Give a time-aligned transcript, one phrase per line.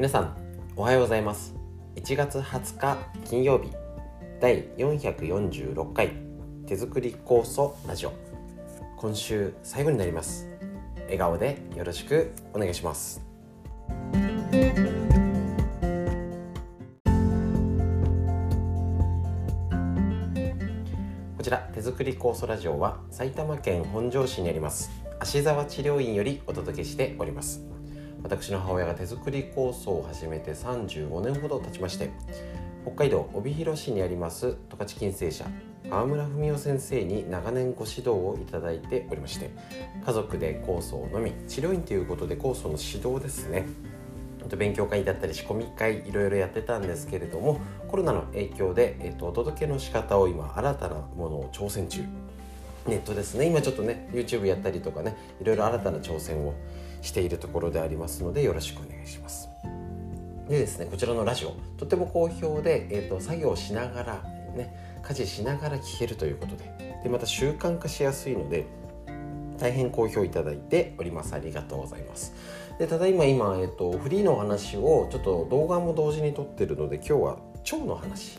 [0.00, 0.34] 皆さん
[0.76, 1.54] おはようございます。
[1.96, 2.96] 1月20日
[3.26, 3.70] 金曜日
[4.40, 6.12] 第446回
[6.66, 8.12] 手作り酵素ラジオ。
[8.96, 10.48] 今週最後になります。
[11.02, 13.20] 笑顔でよろしくお願いします。
[21.36, 24.90] こちら手作り酵素ラジオは埼玉県本庄市にあります
[25.20, 27.79] 芦沢治療院よりお届けしております。
[28.22, 32.10] 私の母親が手作り酵素を始めて35年ほど経ちまして
[32.84, 35.46] 北海道帯広市にあります十勝金星社
[35.88, 39.50] 川村文夫先生に長年ご指導をいただいておりまして
[40.04, 43.66] 家族で酵素を飲み治療院ということで酵素の指導ですね。
[44.56, 52.02] 勉強会だったり仕込み会いろいろやってたんですけれどもコロナの影響で、えっと、お届けの仕方を今新たなものを挑戦中。
[52.86, 53.46] ネットですね。
[53.46, 56.54] 今ちょっとね YouTube やったりとかねいろいろ新たな挑戦を
[57.02, 59.48] しているところでありますのでよろしくお願いします。
[60.48, 64.22] でですねこちらのラジオとても好評で、えーと、作業しながら
[64.56, 68.66] ね家事しながら聞けるということででまた習慣化しやすいので
[69.58, 71.34] 大変好評いただいております。
[71.34, 72.34] ありがとうございます。
[72.78, 77.38] でただいま今、えーと、フリーの話をちょっと動画も同時に撮ってるので今日は
[77.70, 78.38] 腸の話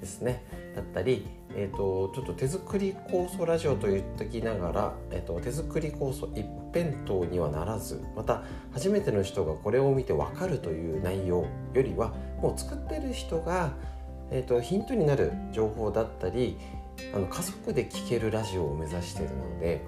[0.00, 0.42] ですね
[0.74, 13.72] だったりえーと、ちょっと手作り酵素ラジオと言っときながら、えーと、手作り酵素一辺倒にはならずまた初めての人がこれを見て分かるという内容よりはもう作ってる人が、
[14.30, 16.56] えーと、ヒントになる情報だったり
[17.14, 19.80] あの家族で聴けるラジオを目指しているので、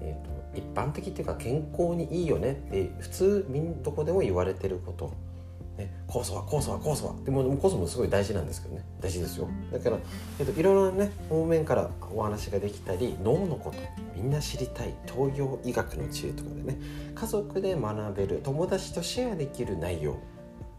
[0.00, 5.12] えー、と一般的っていうか健康にいいよねって普通みんどこでも言われてること。
[5.78, 7.14] ね、酵素は酵素は酵素は。
[7.24, 8.84] でも酵素もすごい大事なんですけどね。
[9.00, 9.48] 大事ですよ。
[9.72, 9.98] だから、
[10.40, 13.78] えっと、いろいろなね方面からお話ができたり脳のこと
[14.14, 14.94] みんな知りたい。
[15.06, 16.78] 東洋医学の知恵とかでね。
[17.14, 20.16] 家族で学べる友達とシェアできる内容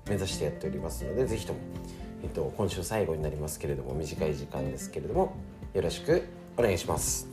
[0.07, 1.59] 目指してやっておりますので是非とも、
[2.23, 5.35] えっと、今週最後になりますけれども短い時間ですけれども
[5.73, 6.23] よろしく
[6.57, 7.27] お願いします。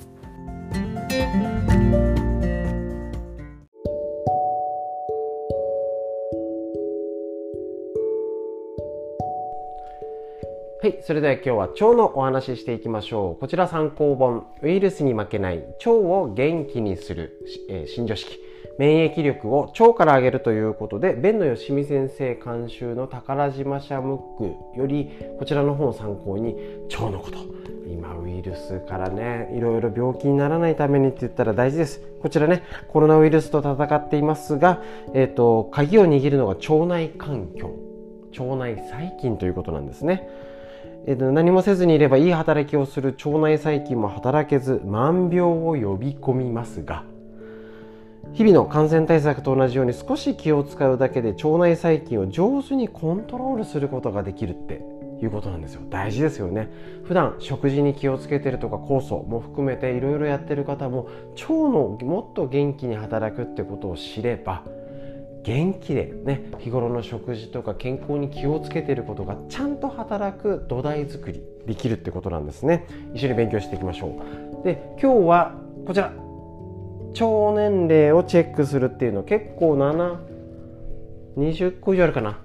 [10.86, 13.40] はい、それでは今日は腸のお話ししていきましょう。
[13.40, 18.38] こちら参考本、ウイルスに負けない腸を元気にする、えー、新常識。
[18.78, 25.10] 免疫力を腸から上げるということで、弁野よしみ先生監修の宝島社ムックより、
[25.40, 26.54] こちらの本を参考に、
[26.88, 27.38] 腸のこと。
[27.88, 32.00] 今ウイルスからね、いろいろ病気にならないためにって言ったら大事です。
[32.22, 34.80] こちらね、コロナウイルスと戦っていますが、
[35.14, 37.72] えっ、ー、と、鍵を握るのが腸内環境。
[38.38, 40.45] 腸内細菌ということなんですね。
[41.06, 47.04] えー、何もせずにいればいい働きをする腸内細菌も働けず万病を呼び込みますが
[48.32, 54.82] 日々の感染対策と同じように少し気を使うだけで腸内細菌を上手にコントロールすることができるって
[55.22, 55.80] いうことなんですよ。
[55.88, 56.68] 大事ですよね。
[57.04, 64.64] 普段食事に気をつけてるとか酵素も含めていろいろやってる方も腸のもっと元気に働くってことを知れば
[65.46, 72.84] 元気でね日頃の食事とか健康に気をつけていることがちゃんと働く土台作りできるってことなんですね。
[73.14, 74.20] 一緒に勉強していきましょ
[74.60, 74.64] う。
[74.64, 75.54] で今日は
[75.86, 76.12] こちら。
[77.18, 77.24] 腸
[77.54, 79.22] 年齢をチェックするっていうの。
[79.22, 82.40] 結構720個以上あるかな。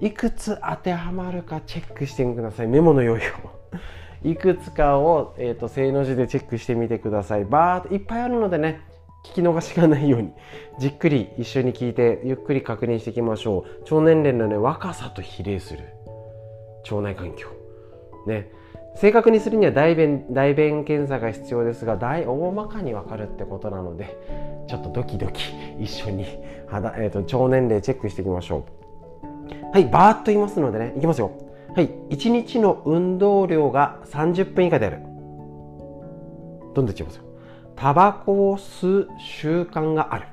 [0.00, 2.66] いくつ当てはまるかチェックしてみてください。
[2.66, 3.22] メモの用意を。
[4.24, 7.44] いくつかを、えーと、正の字でチェックしてみてください。
[7.44, 8.80] バーッといっぱいあるのでね
[9.24, 10.32] 聞き逃しがないように
[10.78, 13.94] じっくり一緒に聞いてゆっくり確認していきましょう。
[13.94, 15.84] 腸年齢のね若さと比例する。
[16.90, 17.48] 腸内環境。
[18.26, 18.50] ね。
[18.96, 24.16] 正確にするには大便大便検査が必要ですが大大まかに分かるってことなので
[24.68, 25.42] ちょっとドキドキ
[25.80, 26.26] 一緒に
[26.68, 28.64] 肌、えーと、腸年齢チェックしていきましょ
[29.22, 29.72] う。
[29.72, 31.32] はいバーッと言いますのでねいきますよ。
[31.74, 35.00] はい1日の運動量が30分以下である。
[36.74, 37.23] どんどんいきますよ。
[37.76, 40.26] タバコを吸う習慣がある。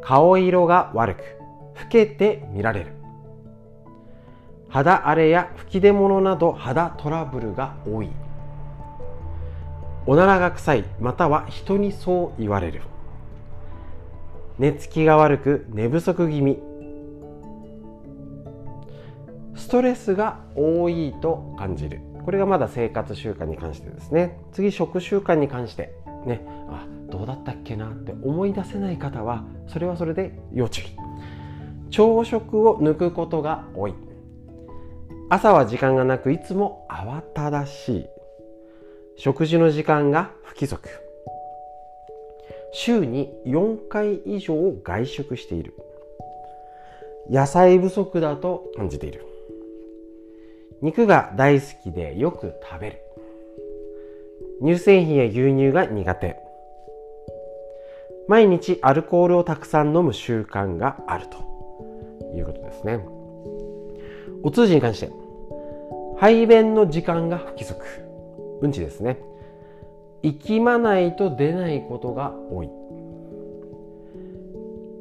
[0.00, 1.20] 顔色が悪く
[1.80, 2.92] 老けて見られる。
[4.68, 8.10] 肌荒れや吹き出物など肌トラブルが多い。
[10.06, 12.82] おならが臭いまたは人にそう言われる。
[14.58, 16.58] 寝つきが悪く寝不足気味。
[19.54, 22.00] ストレスが多いと感じる。
[22.24, 24.38] これがまだ生活習慣に関してですね。
[24.52, 25.94] 次食習慣に関して
[26.26, 26.44] ね。
[26.68, 30.84] あどうだったっけなって思い出せない方はそれはそれで要注意。
[31.90, 33.94] 朝食を抜くことが多い。
[35.28, 38.06] 朝は時間がなくいつも慌ただしい。
[39.16, 40.88] 食事の時間が不規則。
[42.72, 45.74] 週に4回以上外食している。
[47.30, 49.26] 野菜不足だと感じている。
[50.82, 52.98] 肉が大好きでよく食べる。
[54.60, 56.36] 乳製品や牛乳が苦手。
[58.26, 61.38] 毎日アルコールをたくさん飲む習慣があると
[62.36, 63.00] いうことですね。
[64.42, 65.12] お通じに関して
[66.18, 67.84] 排便の時間が不規則。
[68.60, 69.18] うんちですね。
[70.22, 72.70] 息まないと出ないことが多い。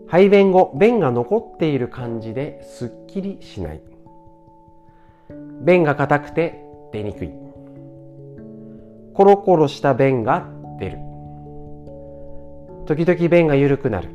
[0.07, 3.81] 排便後便が残っている感じですっきりしない。
[5.65, 7.31] 便が硬くて出にくい。
[9.13, 10.47] コロコロした便が
[10.79, 10.97] 出る。
[12.85, 14.09] 時々便が緩くなる。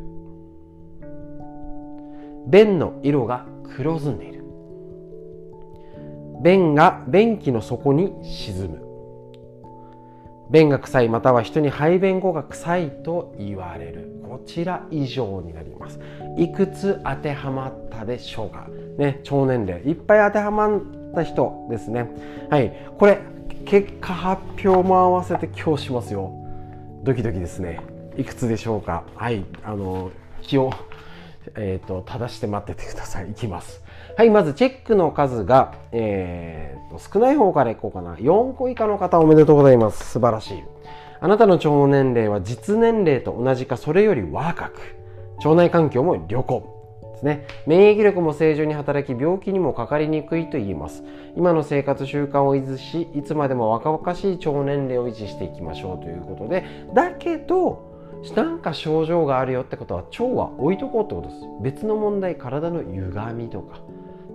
[2.49, 3.47] 便の色が
[3.77, 4.45] 黒ずんでいる。
[6.43, 8.83] 便が便器の底に沈む。
[10.51, 14.23] 便が臭いまたは人に排便後が臭いと言われる。
[14.29, 16.01] こちら以上になります。
[16.37, 18.69] いくつ当てはまったでしょうか。
[18.99, 19.83] ね超年齢。
[19.83, 20.81] いっぱい当てはまっ
[21.15, 22.09] た人ですね。
[22.51, 22.73] はい。
[22.99, 23.19] これ
[23.65, 26.33] 結果発表も合わせて今日しますよ。
[27.03, 27.81] ドキドキですね。
[28.17, 29.05] いくつでしょうか。
[29.15, 29.45] はい。
[29.65, 30.11] あの
[30.43, 30.71] 気を
[31.55, 33.31] えーと、正して待っててください。
[33.31, 33.83] いきます。
[34.17, 34.31] はい。
[34.31, 38.17] まずチェックの数が、えーと、少ない方からいこうかな。
[38.17, 40.11] 4個以下の方おめでとうございます。
[40.13, 40.65] 素晴らしい。
[41.21, 44.97] あなたの腸年齢は実年齢と同じかそれより若く。
[45.39, 46.76] 腸内環境も良好。
[47.17, 47.47] ですね。
[47.67, 51.03] 免疫力も正常に働き病気にもかかりにくいと言います。
[51.35, 56.65] 今の生活習慣を維持しいつまでも若々しい腸年齢を維持していきましょうということで
[56.95, 57.95] だけど
[58.35, 61.41] なんか症状があるよってことは腸は置いとこうってことです。
[61.63, 63.81] 別の問題体の歪みとか、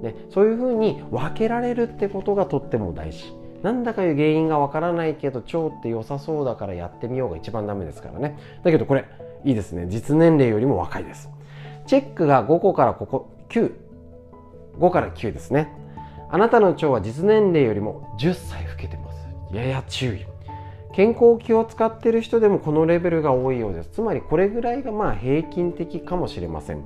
[0.01, 3.33] ね、そういうふうに分けられるってことがとっても大事。
[3.63, 8.37] なんだかいう原因がわからないけど腸って良さそうだからやってみようが一番ダメですからね。
[8.63, 9.05] だけどこれ
[9.43, 9.87] いいですね。
[9.87, 11.29] 実年齢よりも若いです。
[11.87, 15.73] チェックが5個からここ95から9ですね。
[16.29, 19.55] あなたの腸は実年齢よりも10歳老けてます。
[19.55, 20.25] やや注意。
[20.93, 23.89] 健康気を使っている人でもこのレベルが多いようです。
[23.89, 26.85] つまりこれぐらいがまあ平均的かもしれません。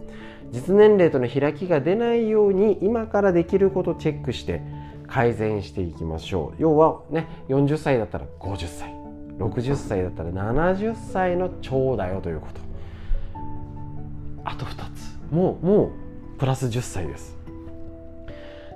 [0.51, 4.61] 実年齢との開きが出ないように今からできることをチェックして
[5.07, 6.61] 改善していきましょう。
[6.61, 8.93] 要はね40歳だったら50歳。
[9.37, 12.64] 60歳だったら70歳の腸だよということ。
[14.45, 15.33] あと2つ。
[15.33, 17.37] もうもうプラス10歳です。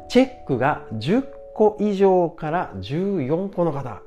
[0.10, 1.24] チェックが10
[1.54, 4.02] 個以上から14個の方。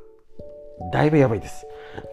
[0.92, 1.66] だいぶやばいです。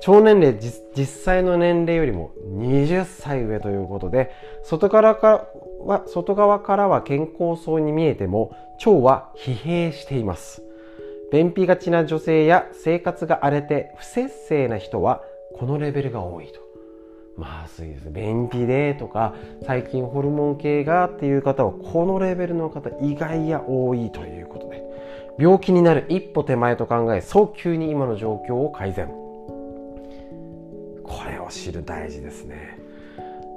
[0.08, 0.58] 腸年齢
[0.96, 4.32] 実際の年齢よりも20歳上ということで
[4.64, 5.48] 外からか
[5.86, 8.52] は外側からは健康そうに見えても
[8.86, 10.62] 腸は疲弊しています。
[11.32, 15.22] 便秘がちな女性や生活が荒れて不節制な人は
[15.58, 16.69] このレベルが多いと。
[17.40, 19.34] まずいです便秘でとか
[19.66, 24.84] 最近ホルモン系がっていう方はこのレベルの方意外や多いということで
[25.40, 29.08] 病気になる一歩手前と考え早急に今の状況を改善。
[31.02, 32.78] これを知る大事ですね。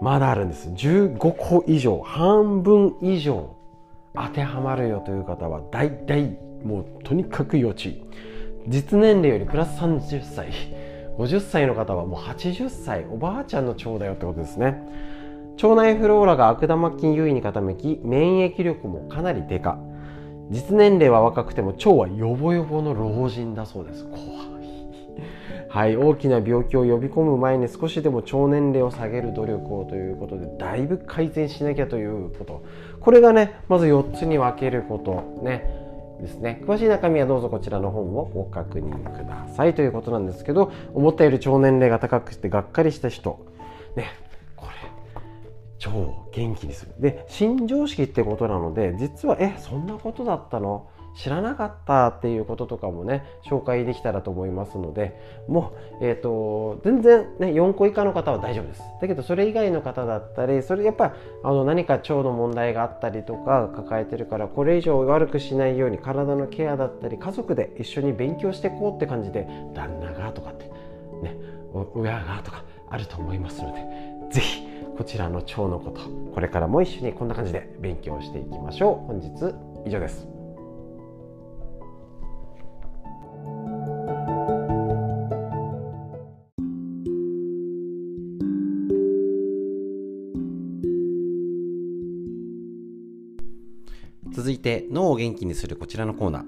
[0.00, 0.68] まだあるんです。
[0.68, 3.56] 15個以上半分以上
[4.14, 8.04] 当てはまるよという方は大体もうとにかく要注意。
[8.68, 10.52] 実年齢よりプラス30歳。
[11.18, 14.82] 50歳の方はもう80歳おばあちゃんの腸だよってことですね。
[15.62, 19.78] 腸内フローラが悪玉菌優位に傾き免疫力もかなり低下
[20.50, 24.04] 実年齢は若くても腸はヨボヨボの老人だそうです。
[24.04, 24.52] 怖い。
[25.68, 32.64] はい大きな病気を呼び込む前に少しでも腸年齢を下げる努力をということでだいぶ改善しなきゃということ。
[33.00, 35.81] これがねまず4つに分けることね。
[36.22, 36.62] ですね。
[36.64, 43.44] 詳しい中身はどうぞこちらの本をご確認くださいということなんですけど思ったより腸年齢が高くてがっかりした人。
[43.96, 44.06] ね
[44.56, 45.90] これ腸
[46.32, 46.94] 元気にする。
[46.98, 50.86] で新常識ってことなので実はえそんなことだったの？
[51.14, 58.82] 知らなかったっていうこととかもね紹介できたらと思いますのでもう、えーと、全然、ね、4個以下の方は大丈夫です。
[59.00, 70.64] だけどそれ以外の方だったりそれやっぱあの何か腸の問題があったりとか抱えてるからこれ以上悪くしないように体のケアだったり家族で一緒に勉強していこうって感じで旦那がとかって
[71.22, 71.36] ね
[71.94, 73.84] 親がとかあると思いますので
[74.30, 74.62] 是非
[74.96, 76.00] こちらの腸のこと
[76.34, 79.06] これからも一緒にこんな感じで勉強していきましょう。
[79.06, 79.54] 本日
[79.86, 80.41] 以上です。
[94.62, 96.44] て脳を元気にするこちらのコーナー。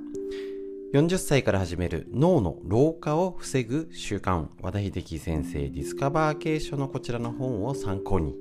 [0.95, 8.37] 40歳から始める脳の老化を防ぐ習慣和田秀樹先生ディスカバー系書のこちらの本を参考に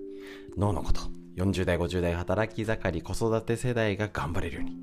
[0.56, 1.02] 脳のこと
[1.38, 4.78] 40代50代働き盛り子育て世代が頑張れるように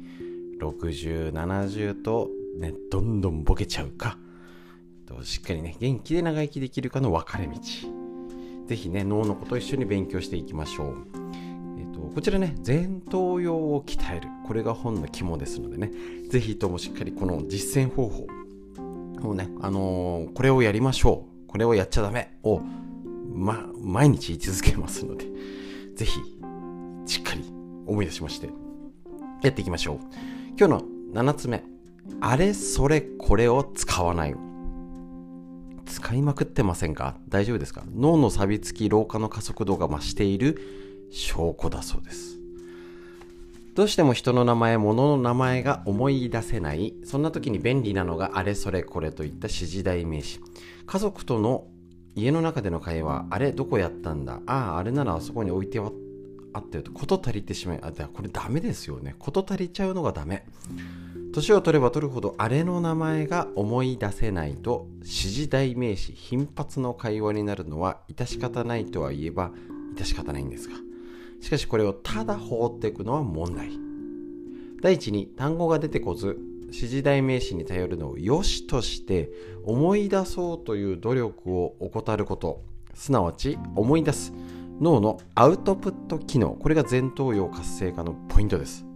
[0.60, 2.28] 6070と、
[2.58, 4.18] ね、どんどんボケちゃうか
[5.22, 7.54] しっかりね元気で長生きできるかの分かれ道。
[8.66, 11.06] ぜひね脳のこと一緒に勉強していきましょう、
[12.14, 14.28] こちらね前頭葉を鍛える。
[14.46, 15.92] これが本の肝ですのでね。
[16.28, 18.26] ぜひともしっかりこの実践方法
[19.28, 21.46] をね、あのー、これをやりましょう。
[21.46, 22.36] これをやっちゃダメ。
[22.42, 22.60] を、
[23.32, 25.26] ま、毎日言い続けますので。
[25.94, 26.20] ぜひ
[27.06, 27.44] しっかり
[27.86, 28.50] 思い出しまして。
[29.42, 29.98] やっていきましょう。
[30.58, 31.62] 今日の7つ目。
[32.20, 34.34] あれそれこれを使わない。
[35.86, 37.16] 使いまくってませんか？
[37.28, 37.84] 大丈夫ですか？
[37.94, 42.38] 脳の錆びつき老化の加速度が増している証拠だそうです
[43.74, 50.40] どうしても人の名前、物の名前が思い出せない、そんな時に便利なのがあれそれこれといった指示代名詞。
[50.86, 51.66] 家族との
[52.16, 59.14] 家の中での会話、あれどこやったんだああ、あれならあそこに置いてあってると、こと足りてしまい、あ、これダメですよね。
[59.18, 60.44] こと足りちゃうのがダメ。
[61.32, 69.52] 年を取れば取るほどあれの名前が思い出せないと指示代名詞頻発の会話になるのは致し方ないとは言えば
[69.94, 70.74] 致し方ないんですが
[71.40, 73.70] しかしこれをただ放っていくのは問題。
[74.82, 79.30] 第一に単語が出てこず指示代名詞に頼るのを良しとして
[79.64, 82.62] 思い出そうという努力を怠ること。
[82.94, 84.32] すなわち思い出す。
[84.80, 86.50] 脳のアウトプット機能。
[86.50, 88.86] これが前頭葉活性化のポイントです。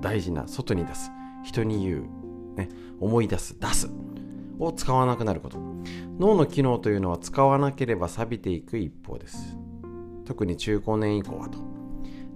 [0.00, 1.10] 大事な外に出す。
[1.44, 3.58] 人に言う、ね、思い出す。
[3.58, 3.88] 出す。
[4.58, 5.58] を使わなくなること。
[6.18, 9.56] 脳の機能というのは使わなければ錆びていく一方です。
[10.24, 11.77] 特に中高年以降はと。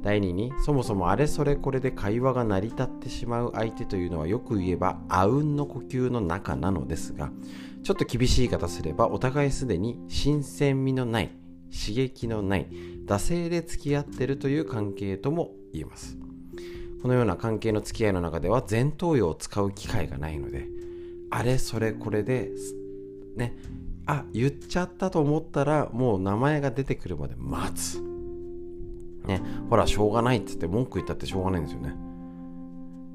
[0.02, 7.30] 第2にそもそもあれそれこれで会話が成り立ってしまう相手というのはよく言えばあうんの呼吸の中なのですが
[7.84, 11.30] ちょっと厳しい言い方すればお互いすでに新鮮味のない
[11.72, 12.66] 刺激のない
[13.06, 16.18] 惰性で付き合ってるという関係とも言えます。
[17.02, 20.68] このような関係の付き合いの中では前頭葉を使う機会がないので
[21.30, 22.50] あれそれこれで
[23.34, 23.56] ね
[24.06, 28.11] あ言っちゃったと思ったらもう名前が出てくるまで待つ。
[29.26, 31.94] ねほらしょうがないっつって文句言ったってしょうがないんですよね。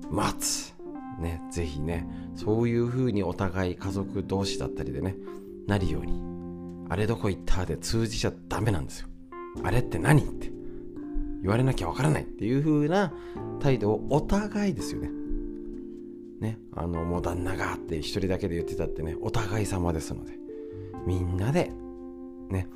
[0.09, 0.73] 待つ。
[1.19, 5.15] ねぜひねそういう風にお互い家族同士だったりでね
[5.67, 6.27] なるように。
[6.89, 9.07] あれどこ行ったで通じちゃダメなんですよ。
[9.63, 10.57] あれって何って。
[11.41, 13.13] 言われなきゃわからないっていう風な
[13.59, 15.09] 態度をお互いですよね。
[16.39, 20.33] ねあのもう旦那がって一人だけで言ってたってねお互い様ですので
[21.05, 21.71] みんなで
[22.50, 22.68] ね、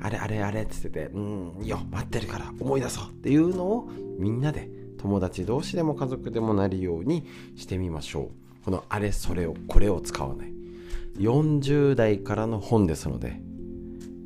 [0.00, 4.68] あれあれあれって言ってて、うん、いいよ、待ってるから思い出そうっていうのをみんなで
[4.98, 8.64] 友達同士でも家族でもなるようにしてみましょう。
[8.64, 10.52] このあれそれをこれを使わない。
[11.18, 13.40] 40代からの本ですので、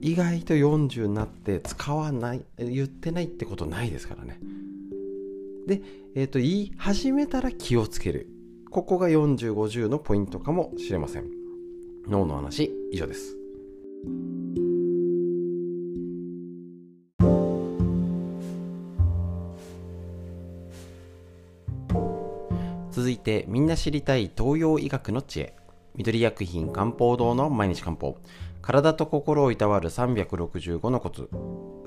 [0.01, 4.39] 意外と40になって使わない、言ってないってことないですからね。
[5.67, 5.81] で、
[6.15, 8.29] えっ、ー、と、言い始めたら気をつける。
[8.71, 11.31] ここが40、50のポイントかもしれません。
[12.09, 13.37] 脳の話、以上です。
[23.35, 25.55] てみんな知りたい東洋医学の知恵。
[25.97, 28.17] 緑薬品漢方堂の毎日漢方。
[28.63, 31.29] 体と心をいたわる365のコツ。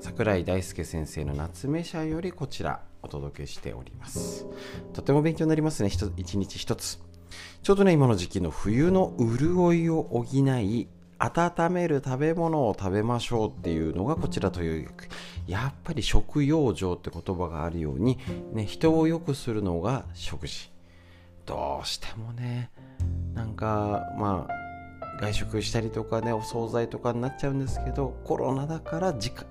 [0.00, 2.82] 桜井大輔先生の夏目社よりこちら。
[3.00, 4.46] お届けしております。
[4.92, 5.90] とても勉強になりますね。
[6.16, 7.00] 一日一つ。
[7.62, 10.88] ちょうどね今の時期の冬の潤いを補い
[11.18, 14.88] 温める食べ物を食べましょうっていうのがこちらという。
[15.46, 18.18] やっぱり食養生って言葉があるように、
[18.52, 20.70] ね、人を良くするのが食事。
[21.48, 22.70] どうしてもね
[23.34, 29.46] なんかまあ外食したりとかねお惣菜とかになっちゃうんですけどコロナだから時間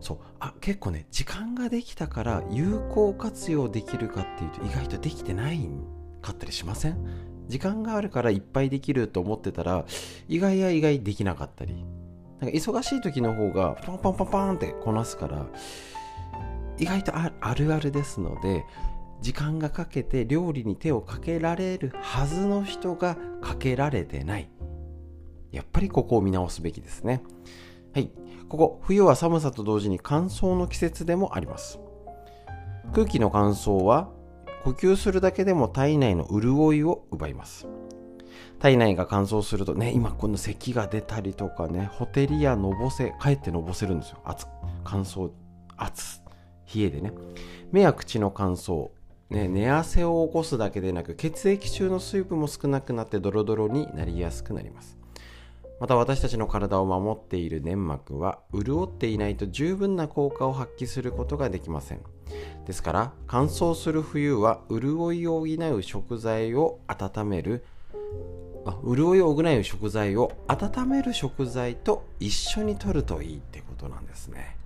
[0.00, 5.68] そうあ結構ね時間ができたから有効活用できるかっていうと意外とできてない
[6.22, 6.96] かったりしません？
[7.48, 9.84] 時間があるからいっぱいできると思ってたら
[10.28, 11.84] 意外や意外できなかったり。
[12.40, 15.46] なんか忙しい時の方がパンパンパンパンってこなすから
[16.78, 18.64] 意外とあるあるですので
[19.20, 24.50] 時間がかけて料理に手をかけられるはずの人がかけられてない。
[25.50, 27.22] やっぱりここを見直すべきですね。
[27.94, 28.10] はい。
[28.48, 31.78] ここ冬は寒さと同時に乾燥の季節でもあります。
[32.92, 34.10] 空気の乾燥は
[34.64, 37.66] 呼吸するだけでも体内の潤いを奪います。
[38.58, 44.18] 体内が乾燥するとね今この咳が出たりとかねほてりやのぼせかえってのぼせるんですよ。
[44.24, 44.46] 熱
[44.84, 45.30] 乾燥
[45.76, 46.20] 熱
[46.74, 47.12] 冷えでね。
[47.72, 48.90] 目や口の乾燥
[49.34, 54.96] ね、寝汗を起こすだけでなく血液中の水分も少なくなってドロドロになりやすくなります。
[55.80, 62.00] また私たちの体を守っている粘膜は潤っていないと十分な効果を発揮することができません。
[62.64, 67.64] ですから乾燥する冬は潤いを補う食材を温める
[68.64, 74.56] あ潤いを補う食材を温める食材と一緒に摂るといいってことなんですね。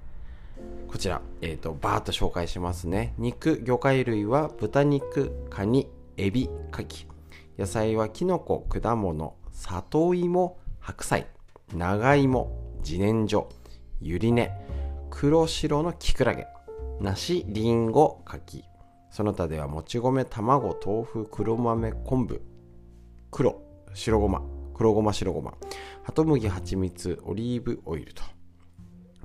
[0.89, 3.13] こちら、えーと、バーッと紹介しますね。
[3.19, 7.07] 肉魚介類は豚肉カニエビカキ。
[7.59, 11.27] 野菜はキノコ果物里芋白菜。
[11.75, 12.51] 長芋
[12.83, 13.47] 自然薯
[14.01, 14.51] ゆり根
[15.11, 16.47] 黒白のきくらげ
[17.01, 18.65] 梨りんご柿
[19.11, 22.41] その他ではもち米卵豆腐黒豆昆布。
[23.31, 23.61] 黒
[23.93, 24.43] 白ごま。
[24.73, 25.53] 黒ごま白ごま。
[26.03, 28.23] ハトムギ蜂蜜オリーブオイルと。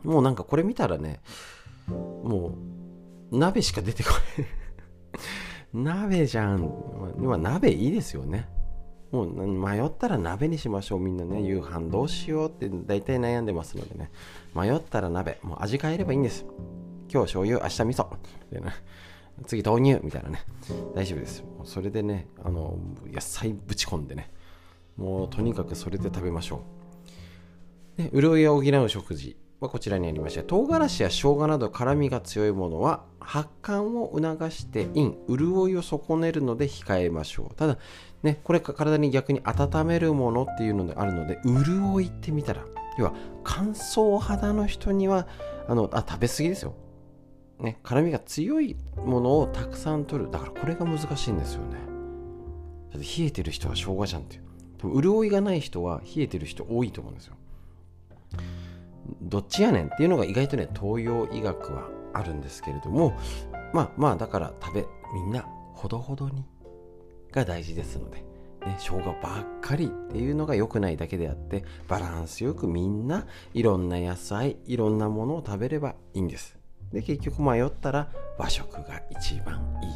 [0.04, 1.22] もうなんかこれ見たらね
[1.88, 2.56] も
[3.32, 4.48] う鍋しか出てこない。
[5.74, 6.72] 鍋じゃん。
[7.18, 8.48] 今鍋いいですよね。
[9.12, 11.42] もう迷ったら鍋にしましょうみんなね。
[11.42, 14.12] 夕飯どうしようって大体悩んでますのでね。
[14.56, 15.40] 迷ったら鍋。
[15.44, 16.46] もう味変えればいいんです。
[17.12, 18.08] 今日醤油明日味噌。
[18.52, 18.74] でね
[19.46, 20.44] 次豆乳みたいなね。
[20.96, 21.44] 大丈夫です。
[21.64, 22.78] それでねあの
[23.12, 24.32] 野菜ぶち込んでね。
[24.98, 26.64] もうとにかくそれで食べましょ
[27.98, 28.02] う。
[28.04, 29.38] で潤いを補う食事。
[29.64, 37.56] はこちらにありまして唐辛子や生姜など辛みが強いものは発汗を促して陰潤いを損ねるので控えましょう。
[37.56, 37.78] ただ
[38.22, 42.64] ねこれか体に逆に温めるものっていうのであるので潤いってみたら
[42.98, 45.28] 要は乾燥肌の人には
[45.68, 46.76] あのあ食べ過ぎですよ。
[47.60, 50.32] ね辛みが強いものをたくさん取る。
[50.32, 51.78] だからこれが難しいんですよね。
[52.94, 54.44] 冷えてる人は生姜じゃんっていう。
[55.02, 57.36] 潤いがない人は冷えてる人多いと思うんですよ。
[59.22, 63.18] どっちやねんっていうのが意外とね東洋医学はあるんですけれども
[63.74, 66.46] まあまあだから食べみんなほどほどに
[67.32, 68.18] が大事ですので、
[68.66, 76.58] ね、生姜ばっかりっていうのが良くないだけであってバランスよくみんないろんな野菜いろんなものを食べればいいんです。
[76.92, 79.90] で結局迷ったら和食が一番いい。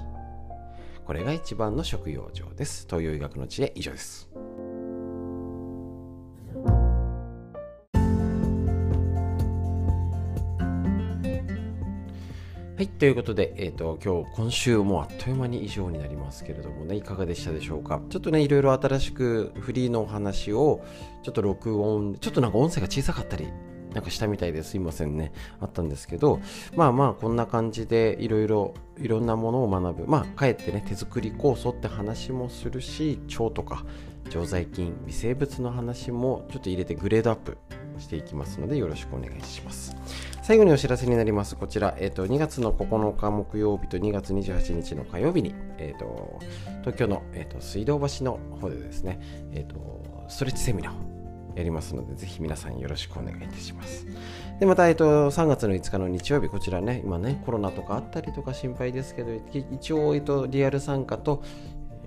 [1.05, 2.85] これが一番の食用上です。
[2.89, 4.29] 東洋医学の知恵以上です。
[12.77, 17.99] はい、ということで、えっ、ー、と、今日、今週もあっという間に以上になりますけれどもね、いかがでしたでしょうか？
[18.11, 20.85] ちょっとね、いろいろ新しくフリーのお話を、
[21.23, 23.47] ちょっと録音、ちょっとなんか音声が小さかったり、
[23.95, 25.31] なんかしたみたいですいませんね。
[25.59, 26.39] あったんですけど、
[26.75, 30.05] まあまあ、こんな感じでいろいろ、いろんなものを学ぶ。
[30.05, 33.85] まあ、かえってね、手作り酵素って話もするし、腸とか、
[34.29, 37.57] 常在菌、微生物の話もちょっと入れてグレードアップ
[37.97, 39.95] していきますので、よろしくお願いします。
[40.47, 41.57] 最後にお知らせになります。
[41.57, 46.39] こちら、えーと、2月の9日木曜日と2月28日の火曜日に、えーと、
[46.83, 49.19] 東京の、えーと、水道橋の方でですね、
[49.51, 54.07] えー、とストレッチセミナーをやりますので、ぜひ皆さんよろしくお願いいたします。
[54.57, 61.43] で、また、えー、と3月の5日の日曜日、こちらね、今ね、コロナとかあったりとか心配ですけど、一応、えー、とリアル参加と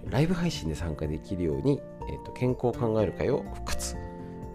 [0.06, 3.96] ライブ配信で参加できるように、えー、と健康を考える会を復活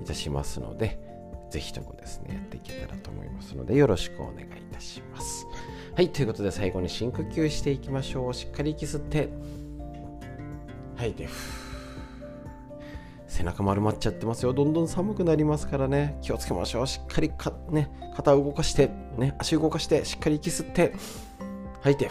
[0.01, 0.97] いたしますので、
[1.51, 3.04] ぜひともですね、やっていけたらと
[3.35, 5.45] ますので、よろしくお願いいたします。
[5.95, 8.33] はい、ということで最後に深呼吸していきましょう。
[8.33, 9.29] しっかり息吸って、
[10.95, 11.27] はい、で、
[13.27, 14.53] 背中丸まっちゃってますよ。
[14.53, 16.87] どんどん寒くなりますからね、気をつけましょう。
[16.87, 20.93] しっかりか、ね、肩を動かして、ね、足を動かして、しっかり息吸って、
[21.81, 22.09] 吐いて、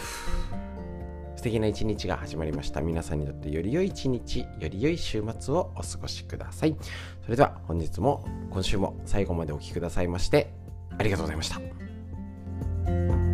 [1.35, 2.81] 素敵な一日が始まりました。
[2.81, 4.39] 皆さんにとってより良い一日。
[4.59, 6.75] より良い週末をお過ごしください。
[7.23, 10.64] それでは本日も今週も最後までお聴きくださいまして
[10.97, 13.24] ありがとうございました。